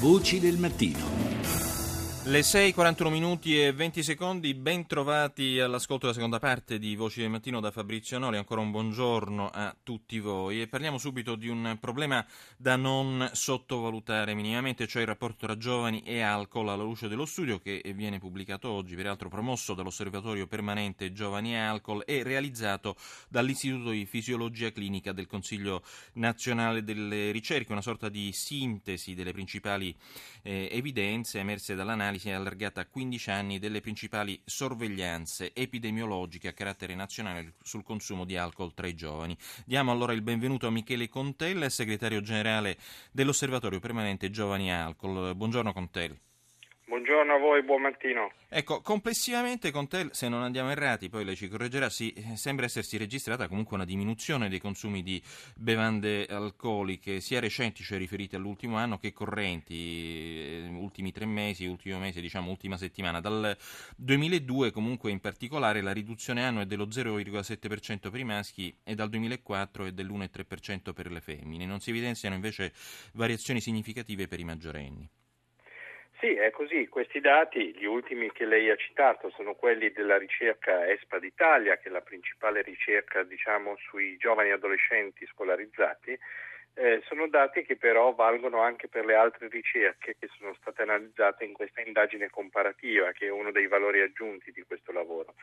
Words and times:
Voci 0.00 0.40
del 0.40 0.56
mattino. 0.56 1.39
Le 2.24 2.42
6:41 2.42 3.08
minuti 3.08 3.58
e 3.58 3.72
20 3.72 4.02
secondi, 4.02 4.52
ben 4.52 4.86
trovati 4.86 5.58
all'ascolto 5.58 6.02
della 6.02 6.12
seconda 6.12 6.38
parte 6.38 6.78
di 6.78 6.94
Voci 6.94 7.20
del 7.20 7.30
Mattino 7.30 7.60
da 7.60 7.70
Fabrizio 7.70 8.18
Noli, 8.18 8.36
ancora 8.36 8.60
un 8.60 8.70
buongiorno 8.70 9.48
a 9.48 9.74
tutti 9.82 10.18
voi. 10.18 10.60
E 10.60 10.68
parliamo 10.68 10.98
subito 10.98 11.34
di 11.34 11.48
un 11.48 11.78
problema 11.80 12.24
da 12.58 12.76
non 12.76 13.30
sottovalutare 13.32 14.34
minimamente, 14.34 14.86
cioè 14.86 15.00
il 15.00 15.08
rapporto 15.08 15.46
tra 15.46 15.56
giovani 15.56 16.02
e 16.02 16.20
alcol 16.20 16.68
alla 16.68 16.82
luce 16.82 17.08
dello 17.08 17.24
studio 17.24 17.58
che 17.58 17.82
viene 17.94 18.18
pubblicato 18.18 18.68
oggi, 18.68 18.96
peraltro 18.96 19.30
promosso 19.30 19.72
dall'Osservatorio 19.72 20.46
Permanente 20.46 21.14
Giovani 21.14 21.54
e 21.54 21.58
Alcol 21.58 22.02
e 22.04 22.22
realizzato 22.22 22.96
dall'Istituto 23.30 23.90
di 23.90 24.04
Fisiologia 24.04 24.70
Clinica 24.72 25.12
del 25.12 25.26
Consiglio 25.26 25.82
Nazionale 26.12 26.84
delle 26.84 27.30
Ricerche, 27.30 27.72
una 27.72 27.80
sorta 27.80 28.10
di 28.10 28.30
sintesi 28.32 29.14
delle 29.14 29.32
principali 29.32 29.96
eh, 30.42 30.68
evidenze 30.70 31.38
emerse 31.38 31.74
dall'analisi 31.74 32.08
un'analisi 32.10 32.30
allargata 32.30 32.80
a 32.80 32.86
15 32.86 33.30
anni 33.30 33.58
delle 33.58 33.80
principali 33.80 34.40
sorveglianze 34.44 35.54
epidemiologiche 35.54 36.48
a 36.48 36.52
carattere 36.52 36.94
nazionale 36.94 37.54
sul 37.62 37.84
consumo 37.84 38.24
di 38.24 38.36
alcol 38.36 38.74
tra 38.74 38.88
i 38.88 38.94
giovani. 38.94 39.36
Diamo 39.64 39.92
allora 39.92 40.12
il 40.12 40.22
benvenuto 40.22 40.66
a 40.66 40.70
Michele 40.70 41.08
Contella, 41.08 41.68
segretario 41.68 42.20
generale 42.20 42.76
dell'Osservatorio 43.12 43.78
Permanente 43.78 44.30
Giovani 44.30 44.72
Alcol. 44.72 45.34
Buongiorno 45.36 45.72
Contella. 45.72 46.16
Buongiorno 46.90 47.34
a 47.34 47.38
voi, 47.38 47.62
buon 47.62 47.82
mattino. 47.82 48.32
Ecco, 48.48 48.80
complessivamente 48.80 49.70
con 49.70 49.86
te, 49.86 50.08
se 50.10 50.28
non 50.28 50.42
andiamo 50.42 50.72
errati, 50.72 51.08
poi 51.08 51.24
lei 51.24 51.36
ci 51.36 51.46
correggerà, 51.46 51.88
sì, 51.88 52.12
sembra 52.34 52.66
essersi 52.66 52.96
registrata 52.96 53.46
comunque 53.46 53.76
una 53.76 53.84
diminuzione 53.84 54.48
dei 54.48 54.58
consumi 54.58 55.04
di 55.04 55.22
bevande 55.54 56.26
alcoliche, 56.26 57.20
sia 57.20 57.38
recenti, 57.38 57.84
cioè 57.84 57.96
riferite 57.96 58.34
all'ultimo 58.34 58.76
anno, 58.76 58.98
che 58.98 59.12
correnti, 59.12 59.74
eh, 59.76 60.68
ultimi 60.72 61.12
tre 61.12 61.26
mesi, 61.26 61.64
ultimo 61.66 62.00
mese, 62.00 62.20
diciamo 62.20 62.50
ultima 62.50 62.76
settimana. 62.76 63.20
Dal 63.20 63.56
2002 63.94 64.72
comunque 64.72 65.12
in 65.12 65.20
particolare 65.20 65.82
la 65.82 65.92
riduzione 65.92 66.44
annua 66.44 66.62
è 66.62 66.66
dello 66.66 66.88
0,7% 66.88 68.10
per 68.10 68.18
i 68.18 68.24
maschi 68.24 68.76
e 68.82 68.96
dal 68.96 69.10
2004 69.10 69.84
è 69.84 69.92
dell'1,3% 69.92 70.92
per 70.92 71.12
le 71.12 71.20
femmine. 71.20 71.66
Non 71.66 71.78
si 71.78 71.90
evidenziano 71.90 72.34
invece 72.34 72.72
variazioni 73.12 73.60
significative 73.60 74.26
per 74.26 74.40
i 74.40 74.44
maggiorenni. 74.44 75.08
Sì, 76.20 76.34
è 76.34 76.50
così. 76.50 76.86
Questi 76.88 77.18
dati, 77.20 77.74
gli 77.74 77.86
ultimi 77.86 78.30
che 78.30 78.44
lei 78.44 78.68
ha 78.68 78.76
citato, 78.76 79.30
sono 79.30 79.54
quelli 79.54 79.90
della 79.90 80.18
ricerca 80.18 80.86
ESPA 80.86 81.18
d'Italia, 81.18 81.78
che 81.78 81.88
è 81.88 81.90
la 81.90 82.02
principale 82.02 82.60
ricerca 82.60 83.22
diciamo, 83.22 83.74
sui 83.88 84.18
giovani 84.18 84.50
adolescenti 84.50 85.26
scolarizzati. 85.26 86.18
Eh, 86.74 87.00
sono 87.06 87.26
dati 87.26 87.62
che 87.62 87.76
però 87.76 88.12
valgono 88.12 88.60
anche 88.60 88.86
per 88.86 89.06
le 89.06 89.14
altre 89.14 89.48
ricerche 89.48 90.14
che 90.18 90.28
sono 90.38 90.54
state 90.60 90.82
analizzate 90.82 91.44
in 91.44 91.54
questa 91.54 91.80
indagine 91.80 92.28
comparativa, 92.28 93.12
che 93.12 93.26
è 93.26 93.30
uno 93.30 93.50
dei 93.50 93.66
valori 93.66 94.02
aggiunti 94.02 94.52
di 94.52 94.62
questo 94.62 94.92
lavoro. 94.92 95.34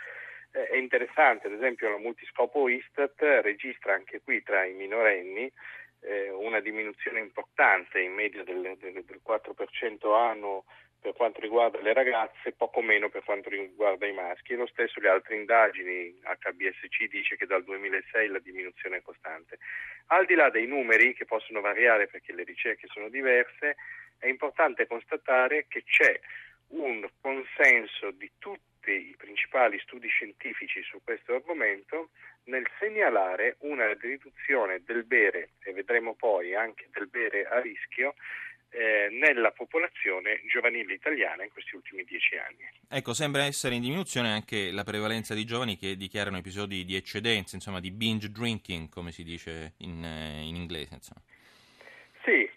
Eh, 0.51 0.67
è 0.67 0.75
interessante, 0.77 1.47
ad 1.47 1.53
esempio, 1.53 1.89
la 1.89 1.97
multiscopo 1.97 2.69
Istat 2.69 3.19
registra 3.41 3.93
anche 3.95 4.21
qui 4.21 4.43
tra 4.43 4.63
i 4.63 4.73
minorenni 4.73 5.51
eh, 6.01 6.29
una 6.29 6.59
diminuzione 6.59 7.19
importante 7.19 7.99
in 7.99 8.13
media 8.13 8.43
del, 8.43 8.75
del, 8.79 9.03
del 9.05 9.21
4% 9.25 10.15
annuo 10.15 10.65
per 10.99 11.13
quanto 11.13 11.39
riguarda 11.39 11.79
le 11.79 11.93
ragazze, 11.93 12.51
poco 12.51 12.81
meno 12.81 13.09
per 13.09 13.23
quanto 13.23 13.49
riguarda 13.49 14.05
i 14.07 14.13
maschi. 14.13 14.55
Lo 14.55 14.67
stesso 14.67 14.99
le 14.99 15.09
altre 15.09 15.35
indagini, 15.35 16.19
HBSC 16.21 17.07
dice 17.09 17.37
che 17.37 17.45
dal 17.45 17.63
2006 17.63 18.27
la 18.27 18.39
diminuzione 18.39 18.97
è 18.97 19.01
costante. 19.01 19.59
Al 20.07 20.25
di 20.25 20.35
là 20.35 20.49
dei 20.49 20.65
numeri 20.65 21.13
che 21.13 21.25
possono 21.25 21.61
variare 21.61 22.07
perché 22.07 22.33
le 22.33 22.43
ricerche 22.43 22.87
sono 22.87 23.09
diverse, 23.09 23.75
è 24.17 24.27
importante 24.27 24.87
constatare 24.87 25.65
che 25.67 25.83
c'è 25.83 26.19
un 26.69 27.07
consenso 27.21 28.11
di 28.11 28.29
tutti 28.39 28.76
i 28.93 29.15
principali 29.17 29.79
studi 29.79 30.07
scientifici 30.07 30.81
su 30.83 30.99
questo 31.03 31.35
argomento 31.35 32.09
nel 32.45 32.65
segnalare 32.79 33.57
una 33.59 33.93
riduzione 33.93 34.81
del 34.85 35.03
bere, 35.03 35.51
e 35.63 35.73
vedremo 35.73 36.15
poi 36.15 36.55
anche 36.55 36.87
del 36.91 37.07
bere 37.07 37.45
a 37.45 37.59
rischio, 37.59 38.15
eh, 38.69 39.07
nella 39.11 39.51
popolazione 39.51 40.41
giovanile 40.51 40.93
italiana 40.93 41.43
in 41.43 41.49
questi 41.49 41.75
ultimi 41.75 42.03
dieci 42.03 42.35
anni. 42.37 42.69
Ecco, 42.89 43.13
sembra 43.13 43.43
essere 43.43 43.75
in 43.75 43.81
diminuzione 43.81 44.29
anche 44.29 44.71
la 44.71 44.83
prevalenza 44.83 45.33
di 45.33 45.45
giovani 45.45 45.77
che 45.77 45.95
dichiarano 45.95 46.37
episodi 46.37 46.85
di 46.85 46.95
eccedenza, 46.95 47.55
insomma 47.55 47.79
di 47.79 47.91
binge 47.91 48.29
drinking, 48.29 48.89
come 48.89 49.11
si 49.11 49.23
dice 49.23 49.73
in, 49.77 50.03
eh, 50.03 50.41
in 50.41 50.55
inglese. 50.55 50.95
Insomma. 50.95 51.21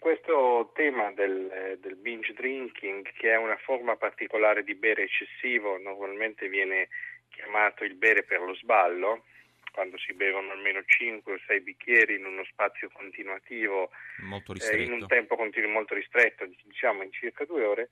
Questo 0.01 0.71
tema 0.73 1.11
del, 1.11 1.77
del, 1.79 1.95
binge 1.95 2.33
drinking, 2.33 3.07
che 3.19 3.33
è 3.33 3.37
una 3.37 3.55
forma 3.57 3.97
particolare 3.97 4.63
di 4.63 4.73
bere 4.73 5.03
eccessivo, 5.03 5.77
normalmente 5.77 6.49
viene 6.49 6.87
chiamato 7.29 7.83
il 7.83 7.93
bere 7.93 8.23
per 8.23 8.41
lo 8.41 8.55
sballo, 8.55 9.25
quando 9.71 9.99
si 9.99 10.13
bevono 10.13 10.53
almeno 10.53 10.81
5 10.83 11.33
o 11.33 11.39
6 11.45 11.61
bicchieri 11.61 12.15
in 12.15 12.25
uno 12.25 12.43
spazio 12.45 12.89
continuativo, 12.91 13.91
eh, 14.71 14.81
in 14.81 14.91
un 14.91 15.05
tempo 15.05 15.35
continuo 15.35 15.69
molto 15.69 15.93
ristretto, 15.93 16.49
diciamo 16.63 17.03
in 17.03 17.11
circa 17.11 17.45
due 17.45 17.63
ore, 17.63 17.89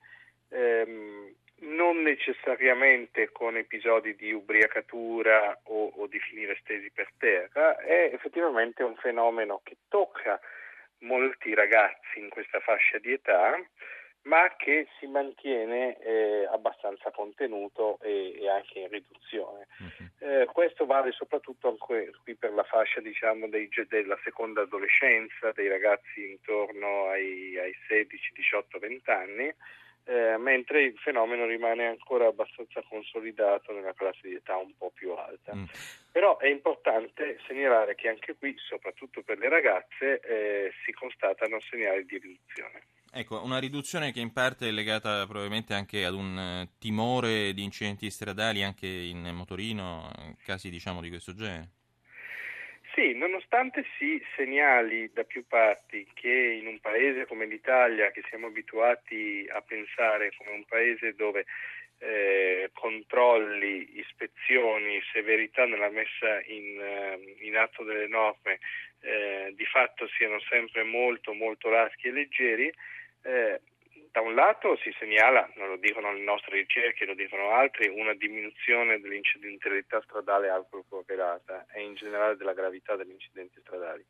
ehm, 0.48 1.32
non 1.58 2.02
necessariamente 2.02 3.30
con 3.30 3.56
episodi 3.56 4.16
di 4.16 4.32
ubriacatura 4.32 5.60
o, 5.62 5.92
o 5.94 6.06
di 6.08 6.18
finire 6.18 6.58
stesi 6.60 6.90
per 6.90 7.08
terra, 7.18 7.78
è 7.78 8.10
effettivamente 8.12 8.82
un 8.82 8.96
fenomeno 8.96 9.60
che 9.62 9.76
tocca 9.88 10.40
molti 11.00 11.54
ragazzi 11.54 12.18
in 12.18 12.28
questa 12.28 12.60
fascia 12.60 12.98
di 12.98 13.12
età, 13.12 13.56
ma 14.22 14.54
che 14.56 14.86
si 14.98 15.06
mantiene 15.06 15.98
eh, 15.98 16.46
abbastanza 16.52 17.10
contenuto 17.10 17.98
e, 18.02 18.38
e, 18.38 18.48
anche 18.50 18.80
in 18.80 18.88
riduzione. 18.88 19.66
Uh-huh. 19.78 20.08
Eh, 20.18 20.44
questo 20.52 20.84
vale 20.84 21.10
soprattutto 21.12 21.76
qui 21.76 22.34
per 22.36 22.52
la 22.52 22.64
fascia 22.64 23.00
diciamo, 23.00 23.48
dei, 23.48 23.68
della 23.88 24.18
seconda 24.22 24.62
adolescenza, 24.62 25.52
dei 25.52 25.68
ragazzi 25.68 26.30
intorno 26.32 27.06
ai, 27.06 27.58
ai 27.58 27.74
16, 27.88 28.32
18, 28.34 28.78
20 28.78 29.10
anni, 29.10 29.54
eh, 30.04 30.36
mentre 30.38 30.82
il 30.82 30.96
fenomeno 30.98 31.46
rimane 31.46 31.86
ancora 31.86 32.26
abbastanza 32.26 32.82
consolidato 32.88 33.72
nella 33.72 33.92
classe 33.92 34.28
di 34.28 34.34
età 34.34 34.56
un 34.56 34.72
po' 34.76 34.90
più 34.94 35.12
alta. 35.12 35.54
Mm. 35.54 35.64
Però 36.12 36.38
è 36.38 36.48
importante 36.48 37.38
segnalare 37.46 37.94
che 37.94 38.08
anche 38.08 38.36
qui, 38.36 38.54
soprattutto 38.58 39.22
per 39.22 39.38
le 39.38 39.48
ragazze, 39.48 40.20
eh, 40.20 40.72
si 40.84 40.92
constatano 40.92 41.60
segnali 41.60 42.04
di 42.04 42.18
riduzione. 42.18 42.82
Ecco, 43.12 43.42
una 43.42 43.58
riduzione 43.58 44.12
che 44.12 44.20
in 44.20 44.32
parte 44.32 44.68
è 44.68 44.70
legata 44.70 45.26
probabilmente 45.26 45.74
anche 45.74 46.04
ad 46.04 46.14
un 46.14 46.38
eh, 46.38 46.68
timore 46.78 47.52
di 47.52 47.64
incidenti 47.64 48.10
stradali 48.10 48.62
anche 48.62 48.86
in 48.86 49.30
motorino, 49.32 50.10
casi 50.44 50.70
diciamo 50.70 51.00
di 51.00 51.08
questo 51.08 51.34
genere. 51.34 51.79
Sì, 53.00 53.14
nonostante 53.14 53.86
si 53.96 54.22
segnali 54.36 55.10
da 55.14 55.24
più 55.24 55.46
parti 55.46 56.06
che 56.12 56.58
in 56.60 56.66
un 56.66 56.80
paese 56.80 57.24
come 57.24 57.46
l'Italia, 57.46 58.10
che 58.10 58.22
siamo 58.28 58.48
abituati 58.48 59.48
a 59.50 59.62
pensare 59.62 60.32
come 60.36 60.50
un 60.50 60.66
paese 60.66 61.14
dove 61.14 61.46
eh, 61.96 62.68
controlli, 62.74 63.98
ispezioni, 63.98 65.00
severità 65.14 65.64
nella 65.64 65.88
messa 65.88 66.42
in, 66.44 66.78
eh, 66.78 67.36
in 67.38 67.56
atto 67.56 67.84
delle 67.84 68.06
norme 68.06 68.58
eh, 69.00 69.50
di 69.56 69.64
fatto 69.64 70.06
siano 70.08 70.38
sempre 70.40 70.82
molto 70.82 71.32
molto 71.32 71.70
laschi 71.70 72.08
e 72.08 72.12
leggeri, 72.12 72.70
eh, 73.22 73.62
da 74.12 74.20
un 74.20 74.34
lato 74.34 74.76
si 74.76 74.92
segnala, 74.98 75.48
non 75.54 75.68
lo 75.68 75.76
dicono 75.76 76.12
le 76.12 76.20
nostre 76.20 76.56
ricerche, 76.56 77.04
lo 77.04 77.14
dicono 77.14 77.50
altri, 77.50 77.88
una 77.88 78.14
diminuzione 78.14 79.00
dell'incidentalità 79.00 80.00
stradale 80.02 80.48
alcol 80.48 80.84
correlata 80.88 81.66
e 81.72 81.82
in 81.82 81.94
generale 81.94 82.36
della 82.36 82.52
gravità 82.52 82.96
degli 82.96 83.12
incidenti 83.12 83.60
stradali. 83.60 84.04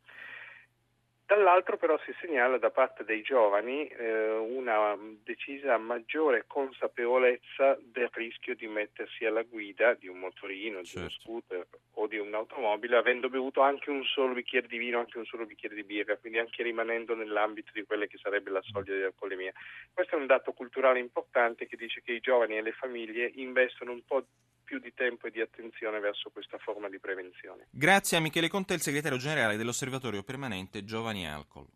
Dall'altro 1.31 1.77
però 1.77 1.97
si 1.99 2.13
segnala 2.19 2.57
da 2.57 2.71
parte 2.71 3.05
dei 3.05 3.21
giovani 3.21 3.87
eh, 3.87 4.33
una 4.33 4.97
decisa 5.23 5.77
maggiore 5.77 6.43
consapevolezza 6.45 7.77
del 7.81 8.09
rischio 8.11 8.53
di 8.53 8.67
mettersi 8.67 9.23
alla 9.23 9.43
guida 9.43 9.93
di 9.93 10.07
un 10.07 10.17
motorino, 10.17 10.83
certo. 10.83 10.91
di 10.91 10.99
uno 10.99 11.09
certo. 11.09 11.23
scooter 11.23 11.67
o 12.01 12.07
di 12.07 12.17
un'automobile 12.17 12.97
avendo 12.97 13.29
bevuto 13.29 13.61
anche 13.61 13.91
un 13.91 14.03
solo 14.03 14.33
bicchiere 14.33 14.67
di 14.67 14.77
vino, 14.77 14.99
anche 14.99 15.19
un 15.19 15.25
solo 15.25 15.45
bicchiere 15.45 15.75
di 15.75 15.83
birra, 15.83 16.17
quindi 16.17 16.39
anche 16.39 16.63
rimanendo 16.63 17.15
nell'ambito 17.15 17.71
di 17.73 17.83
quella 17.83 18.05
che 18.07 18.17
sarebbe 18.17 18.49
la 18.49 18.61
soglia 18.63 18.95
di 18.95 19.03
alcolemia. 19.03 19.51
Questo 19.93 20.15
è 20.15 20.19
un 20.19 20.25
dato 20.25 20.51
culturale 20.53 20.99
importante 20.99 21.67
che 21.67 21.77
dice 21.77 22.01
che 22.01 22.13
i 22.13 22.19
giovani 22.19 22.57
e 22.57 22.61
le 22.61 22.71
famiglie 22.71 23.31
investono 23.35 23.91
un 23.91 24.03
po' 24.03 24.25
più 24.63 24.79
di 24.79 24.93
tempo 24.93 25.27
e 25.27 25.31
di 25.31 25.41
attenzione 25.41 25.99
verso 25.99 26.29
questa 26.31 26.57
forma 26.57 26.89
di 26.89 26.97
prevenzione. 26.99 27.67
Grazie 27.69 28.17
a 28.17 28.21
Michele 28.21 28.47
Conte, 28.47 28.73
il 28.73 28.81
segretario 28.81 29.17
generale 29.17 29.57
dell'Osservatorio 29.57 30.23
Permanente 30.23 30.83
Giovani 30.83 31.27
Alcol. 31.27 31.67